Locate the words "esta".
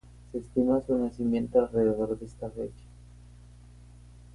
2.25-2.49